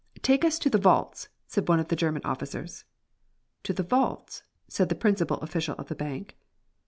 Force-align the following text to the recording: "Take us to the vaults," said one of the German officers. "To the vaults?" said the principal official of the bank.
"Take 0.23 0.43
us 0.43 0.57
to 0.57 0.67
the 0.71 0.79
vaults," 0.79 1.29
said 1.45 1.69
one 1.69 1.79
of 1.79 1.89
the 1.89 1.95
German 1.95 2.23
officers. 2.25 2.85
"To 3.61 3.71
the 3.71 3.83
vaults?" 3.83 4.41
said 4.67 4.89
the 4.89 4.95
principal 4.95 5.37
official 5.41 5.75
of 5.75 5.89
the 5.89 5.93
bank. 5.95 6.35